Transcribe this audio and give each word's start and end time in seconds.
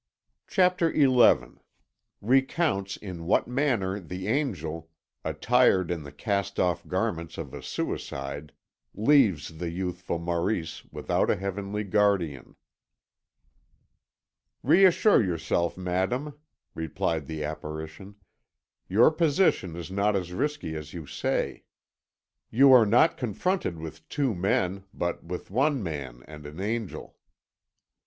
CHAPTER 0.47 0.91
XI 0.95 1.57
RECOUNTS 2.23 2.97
IN 2.97 3.25
WHAT 3.27 3.47
MANNER 3.47 3.99
THE 3.99 4.27
ANGEL, 4.27 4.89
ATTIRED 5.23 5.91
IN 5.91 6.01
THE 6.01 6.11
CAST 6.11 6.59
OFF 6.59 6.87
GARMENTS 6.87 7.37
OF 7.37 7.53
A 7.53 7.61
SUICIDE, 7.61 8.51
LEAVES 8.95 9.59
THE 9.59 9.69
YOUTHFUL 9.69 10.17
MAURICE 10.17 10.85
WITHOUT 10.85 11.29
A 11.29 11.35
HEAVENLY 11.35 11.83
GUARDIAN 11.83 12.55
"Reassure 14.63 15.23
yourself, 15.23 15.77
Madame," 15.77 16.33
replied 16.73 17.27
the 17.27 17.43
apparition, 17.43 18.15
"your 18.89 19.11
position 19.11 19.75
is 19.75 19.91
not 19.91 20.15
as 20.15 20.33
risky 20.33 20.75
as 20.75 20.95
you 20.95 21.05
say. 21.05 21.63
You 22.49 22.73
are 22.73 22.87
not 22.87 23.17
confronted 23.17 23.77
with 23.77 24.09
two 24.09 24.33
men, 24.33 24.83
but 24.95 25.23
with 25.23 25.51
one 25.51 25.83
man 25.83 26.23
and 26.27 26.47
an 26.47 26.59
angel." 26.59 27.17